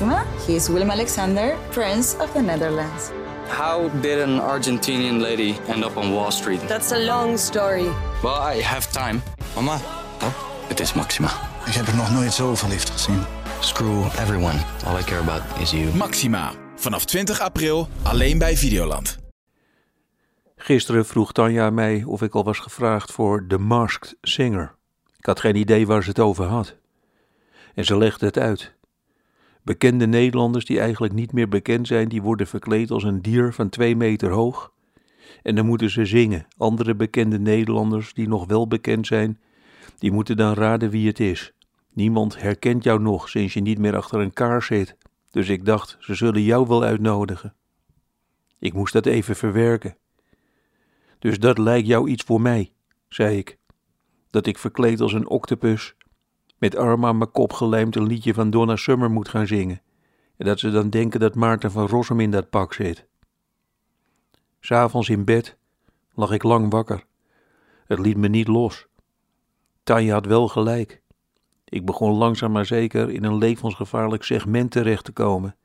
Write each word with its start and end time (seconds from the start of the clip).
Maxima, 0.00 0.24
he 0.46 0.54
is 0.54 0.68
Willem 0.68 0.90
Alexander, 0.90 1.56
Prince 1.70 2.16
of 2.20 2.32
the 2.32 2.40
Netherlands. 2.40 3.10
How 3.48 3.88
did 4.00 4.20
an 4.20 4.38
Argentinian 4.40 5.20
lady 5.20 5.58
end 5.66 5.84
up 5.84 5.96
on 5.96 6.12
Wall 6.12 6.30
Street? 6.30 6.60
That's 6.68 6.92
a 6.92 6.98
long 6.98 7.38
story. 7.38 7.90
Well, 8.22 8.56
I 8.56 8.62
have 8.62 8.92
time. 8.92 9.22
Mama, 9.54 9.74
oh, 10.22 10.32
het 10.68 10.80
is 10.80 10.92
Maxima. 10.92 11.28
Ik 11.66 11.72
heb 11.72 11.86
er 11.86 11.96
nog 11.96 12.12
nooit 12.12 12.32
zo 12.32 12.54
verliefd 12.54 12.90
gezien. 12.90 13.22
Screw 13.60 14.04
everyone. 14.04 14.58
All 14.86 14.98
I 14.98 15.02
care 15.02 15.20
about 15.20 15.42
is 15.60 15.70
you. 15.70 15.94
Maxima. 15.96 16.52
Vanaf 16.76 17.04
20 17.04 17.40
april 17.40 17.88
alleen 18.02 18.38
bij 18.38 18.56
Videoland. 18.56 19.18
Gisteren 20.56 21.06
vroeg 21.06 21.32
Tanja 21.32 21.70
mij 21.70 22.02
of 22.06 22.22
ik 22.22 22.34
al 22.34 22.44
was 22.44 22.58
gevraagd 22.58 23.12
voor 23.12 23.44
The 23.48 23.58
Masked 23.58 24.16
Singer. 24.20 24.74
Ik 25.18 25.26
had 25.26 25.40
geen 25.40 25.56
idee 25.56 25.86
waar 25.86 26.02
ze 26.02 26.08
het 26.08 26.18
over 26.18 26.44
had. 26.44 26.74
En 27.74 27.84
ze 27.84 27.96
legde 27.96 28.26
het 28.26 28.38
uit. 28.38 28.76
Bekende 29.68 30.06
Nederlanders 30.06 30.64
die 30.64 30.80
eigenlijk 30.80 31.12
niet 31.12 31.32
meer 31.32 31.48
bekend 31.48 31.86
zijn, 31.86 32.08
die 32.08 32.22
worden 32.22 32.46
verkleed 32.46 32.90
als 32.90 33.02
een 33.02 33.22
dier 33.22 33.52
van 33.52 33.68
twee 33.68 33.96
meter 33.96 34.30
hoog. 34.30 34.72
En 35.42 35.54
dan 35.54 35.66
moeten 35.66 35.90
ze 35.90 36.04
zingen. 36.04 36.46
Andere 36.56 36.94
bekende 36.94 37.38
Nederlanders 37.38 38.14
die 38.14 38.28
nog 38.28 38.46
wel 38.46 38.68
bekend 38.68 39.06
zijn, 39.06 39.40
die 39.98 40.12
moeten 40.12 40.36
dan 40.36 40.54
raden 40.54 40.90
wie 40.90 41.06
het 41.06 41.20
is. 41.20 41.52
Niemand 41.92 42.40
herkent 42.40 42.84
jou 42.84 43.00
nog 43.00 43.28
sinds 43.28 43.54
je 43.54 43.60
niet 43.60 43.78
meer 43.78 43.96
achter 43.96 44.20
een 44.20 44.32
kaars 44.32 44.66
zit. 44.66 44.96
Dus 45.30 45.48
ik 45.48 45.64
dacht, 45.64 45.96
ze 46.00 46.14
zullen 46.14 46.42
jou 46.42 46.66
wel 46.66 46.84
uitnodigen. 46.84 47.54
Ik 48.58 48.72
moest 48.72 48.92
dat 48.92 49.06
even 49.06 49.36
verwerken. 49.36 49.96
Dus 51.18 51.38
dat 51.38 51.58
lijkt 51.58 51.86
jou 51.86 52.08
iets 52.08 52.24
voor 52.24 52.40
mij, 52.40 52.72
zei 53.08 53.38
ik. 53.38 53.58
Dat 54.30 54.46
ik 54.46 54.58
verkleed 54.58 55.00
als 55.00 55.12
een 55.12 55.28
octopus, 55.28 55.94
met 56.58 56.76
armen 56.76 57.08
aan 57.08 57.18
mijn 57.18 57.30
kop 57.30 57.52
gelijmd 57.52 57.96
een 57.96 58.06
liedje 58.06 58.34
van 58.34 58.50
Donna 58.50 58.76
Summer 58.76 59.10
moet 59.10 59.28
gaan 59.28 59.46
zingen. 59.46 59.80
En 60.36 60.46
dat 60.46 60.58
ze 60.58 60.70
dan 60.70 60.90
denken 60.90 61.20
dat 61.20 61.34
Maarten 61.34 61.70
van 61.70 61.86
Rossum 61.86 62.20
in 62.20 62.30
dat 62.30 62.50
pak 62.50 62.72
zit. 62.72 63.06
S'avonds 64.60 65.08
in 65.08 65.24
bed 65.24 65.56
lag 66.14 66.30
ik 66.30 66.42
lang 66.42 66.70
wakker. 66.70 67.04
Het 67.86 67.98
liet 67.98 68.16
me 68.16 68.28
niet 68.28 68.48
los. 68.48 68.86
Tanja 69.82 70.12
had 70.12 70.26
wel 70.26 70.48
gelijk. 70.48 71.02
Ik 71.64 71.84
begon 71.84 72.12
langzaam 72.12 72.52
maar 72.52 72.66
zeker 72.66 73.10
in 73.10 73.24
een 73.24 73.38
levensgevaarlijk 73.38 74.22
segment 74.22 74.70
terecht 74.70 75.04
te 75.04 75.12
komen. 75.12 75.56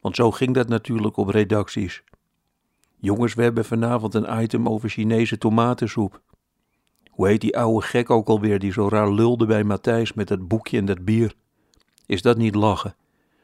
Want 0.00 0.16
zo 0.16 0.30
ging 0.30 0.54
dat 0.54 0.68
natuurlijk 0.68 1.16
op 1.16 1.28
redacties. 1.28 2.02
Jongens, 2.96 3.34
we 3.34 3.42
hebben 3.42 3.64
vanavond 3.64 4.14
een 4.14 4.42
item 4.42 4.68
over 4.68 4.88
Chinese 4.88 5.38
tomatensoep. 5.38 6.22
Hoe 7.18 7.28
heet 7.28 7.40
die 7.40 7.56
oude 7.56 7.86
gek 7.86 8.10
ook 8.10 8.28
alweer 8.28 8.58
die 8.58 8.72
zo 8.72 8.88
raar 8.88 9.12
lulde 9.12 9.46
bij 9.46 9.64
Matthijs 9.64 10.12
met 10.12 10.28
dat 10.28 10.48
boekje 10.48 10.78
en 10.78 10.84
dat 10.84 11.04
bier? 11.04 11.34
Is 12.06 12.22
dat 12.22 12.36
niet 12.36 12.54
lachen? 12.54 12.96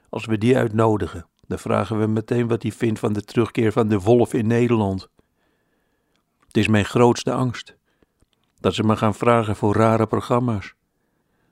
Als 0.09 0.25
we 0.25 0.39
die 0.39 0.57
uitnodigen, 0.57 1.27
dan 1.47 1.59
vragen 1.59 1.99
we 2.01 2.07
meteen 2.07 2.49
wat 2.49 2.63
hij 2.63 2.73
vindt 2.73 2.99
van 2.99 3.13
de 3.13 3.23
terugkeer 3.23 3.73
van 3.73 3.89
de 3.89 4.01
wolf 4.01 4.33
in 4.33 4.47
Nederland. 4.47 5.09
Het 6.47 6.57
is 6.57 6.69
mijn 6.69 6.85
grootste 6.85 7.33
angst. 7.33 7.77
Dat 8.61 8.75
ze 8.75 8.83
me 8.83 8.97
gaan 8.97 9.15
vragen 9.15 9.57
voor 9.57 9.75
rare 9.75 10.07
programma's. 10.07 10.75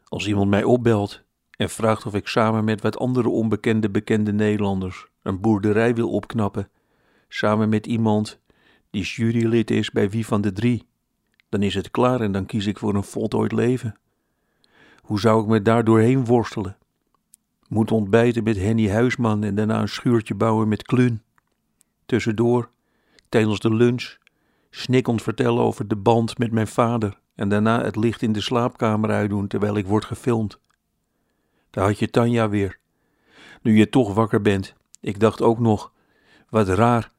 Als 0.05 0.27
iemand 0.27 0.51
mij 0.51 0.65
opbelt 0.65 1.23
en 1.57 1.71
vraagt 1.71 2.07
of 2.07 2.15
ik 2.15 2.27
samen 2.27 2.65
met 2.65 2.81
wat 2.81 2.99
andere 2.99 3.29
onbekende 3.29 3.91
bekende 3.91 4.33
Nederlanders 4.33 5.07
een 5.23 5.41
boerderij 5.41 5.95
wil 5.95 6.11
opknappen, 6.11 6.71
samen 7.29 7.69
met 7.69 7.87
iemand 7.87 8.41
die 8.91 9.03
jurylid 9.05 9.71
is 9.71 9.91
bij 9.91 10.11
Wie 10.11 10.27
van 10.27 10.41
de 10.41 10.53
Drie, 10.53 10.91
dan 11.53 11.63
is 11.63 11.75
het 11.75 11.91
klaar 11.91 12.21
en 12.21 12.33
dan 12.33 12.47
kies 12.47 12.67
ik 12.67 12.79
voor 12.79 12.95
een 12.95 13.03
voltooid 13.03 13.53
leven. 13.53 13.97
Hoe 15.03 15.21
zou 15.21 15.43
ik 15.43 15.49
me 15.49 15.63
daar 15.63 15.85
doorheen 15.85 16.25
worstelen? 16.25 16.77
Moet 17.69 17.91
ontbijten 17.91 18.45
met 18.45 18.57
Henny 18.57 18.91
Huisman 18.91 19.45
en 19.45 19.55
daarna 19.55 19.81
een 19.81 19.89
schuurtje 19.89 20.35
bouwen 20.35 20.69
met 20.69 20.83
Klun. 20.83 21.23
Tussendoor, 22.07 22.71
tijdens 23.29 23.61
de 23.61 23.75
lunch, 23.75 24.17
snikkend 24.71 25.23
vertellen 25.23 25.63
over 25.63 25.89
de 25.89 25.97
band 25.97 26.39
met 26.39 26.53
mijn 26.53 26.67
vader 26.67 27.19
en 27.35 27.49
daarna 27.49 27.85
het 27.85 27.97
licht 27.97 28.23
in 28.23 28.33
de 28.33 28.41
slaapkamer 28.41 29.11
uitdoen 29.11 29.47
terwijl 29.47 29.77
ik 29.77 29.87
word 29.87 30.05
gefilmd. 30.05 30.59
Daar 31.71 31.85
had 31.85 31.99
je 31.99 32.11
Tanja 32.11 32.49
weer. 32.49 32.79
Nu 33.63 33.77
je 33.77 33.89
toch 33.89 34.15
wakker 34.15 34.43
bent, 34.43 34.75
ik 35.01 35.21
dacht 35.21 35.43
ook 35.43 35.59
nog, 35.59 35.93
wat 36.49 36.69
raar, 36.69 37.11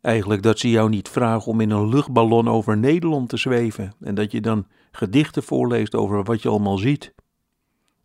eigenlijk 0.00 0.42
dat 0.42 0.58
ze 0.58 0.70
jou 0.70 0.88
niet 0.88 1.08
vragen 1.08 1.52
om 1.52 1.60
in 1.60 1.70
een 1.70 1.88
luchtballon 1.88 2.48
over 2.48 2.76
Nederland 2.76 3.28
te 3.28 3.36
zweven 3.36 3.92
en 4.00 4.14
dat 4.14 4.32
je 4.32 4.40
dan 4.40 4.66
gedichten 4.90 5.42
voorleest 5.42 5.94
over 5.94 6.24
wat 6.24 6.42
je 6.42 6.48
allemaal 6.48 6.78
ziet. 6.78 7.14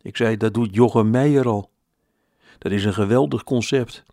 Ik 0.02 0.16
zei, 0.16 0.36
dat 0.36 0.54
doet 0.54 0.74
Jochem 0.74 1.10
Meijer 1.10 1.48
al. 1.48 1.70
Dat 2.58 2.72
is 2.72 2.84
een 2.84 2.94
geweldig 2.94 3.44
concept. 3.44 4.04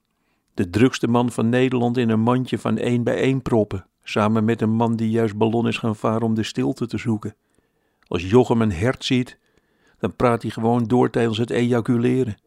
De 0.54 0.70
drukste 0.70 1.08
man 1.08 1.32
van 1.32 1.50
Nederland 1.50 1.98
in 1.98 2.10
een 2.10 2.20
mandje 2.20 2.58
van 2.58 2.78
één 2.78 3.04
bij 3.04 3.16
één 3.16 3.42
proppen, 3.42 3.86
samen 4.04 4.46
met 4.46 4.62
een 4.62 4.74
man 4.74 4.96
die 4.96 5.10
juist 5.10 5.38
ballon 5.38 5.68
is 5.68 5.78
gaan 5.78 5.96
varen 5.96 6.22
om 6.22 6.34
de 6.34 6.44
stilte 6.44 6.88
te 6.88 6.98
zoeken. 6.98 7.36
Als 8.08 8.30
Jochem 8.30 8.62
een 8.62 8.72
hert 8.72 9.06
ziet, 9.06 9.40
dan 10.00 10.16
praat 10.16 10.42
hij 10.42 10.52
gewoon 10.52 10.84
door 10.84 11.10
tijdens 11.10 11.38
het 11.38 11.50
ejaculeren. 11.50 12.38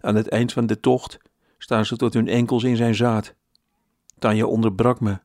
Aan 0.00 0.14
het 0.14 0.28
eind 0.28 0.52
van 0.52 0.66
de 0.66 0.80
tocht 0.80 1.18
staan 1.58 1.84
ze 1.84 1.96
tot 1.96 2.14
hun 2.14 2.28
enkels 2.28 2.64
in 2.64 2.76
zijn 2.76 2.94
zaad. 2.94 3.34
Tanja 4.20 4.44
onderbrak 4.44 5.00
me. 5.00 5.18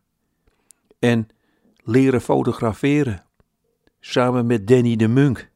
En 0.99 1.27
leren 1.83 2.21
fotograferen. 2.21 3.23
Samen 3.99 4.45
met 4.45 4.67
Danny 4.67 4.95
de 4.95 5.07
Munk. 5.07 5.49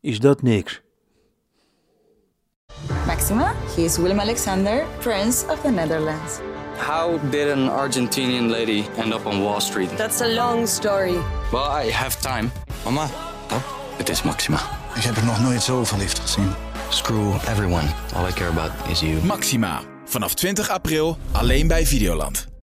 Is 0.00 0.18
dat 0.20 0.42
niks? 0.42 0.82
Maxima, 3.06 3.52
he 3.76 3.82
is 3.82 3.96
Willem 3.96 4.20
Alexander, 4.20 4.84
Prince 4.98 5.46
of 5.48 5.60
the 5.60 5.70
Netherlands. 5.70 6.40
How 6.76 7.30
did 7.30 7.50
an 7.50 7.68
Argentinian 7.68 8.50
lady 8.50 8.84
end 8.96 9.12
up 9.12 9.26
on 9.26 9.42
Wall 9.42 9.60
Street? 9.60 9.96
That's 9.96 10.20
a 10.20 10.34
long 10.34 10.66
story. 10.68 11.16
Well, 11.52 11.86
I 11.86 11.90
have 11.90 12.20
time. 12.20 12.50
Mama, 12.84 13.04
oh, 13.50 13.62
het 13.96 14.08
is 14.08 14.22
Maxima. 14.22 14.60
Ik 14.94 15.02
heb 15.02 15.16
er 15.16 15.24
nog 15.24 15.40
nooit 15.40 15.62
zo 15.62 15.84
verliefd 15.84 16.18
gezien. 16.18 16.50
Screw 16.88 17.34
everyone. 17.34 17.86
All 18.14 18.28
I 18.28 18.32
care 18.32 18.50
about 18.50 18.70
is 18.88 19.00
you. 19.00 19.24
Maxima. 19.24 19.80
Vanaf 20.04 20.34
20 20.34 20.68
april 20.70 21.16
alleen 21.32 21.66
bij 21.66 21.86
Videoland. 21.86 22.51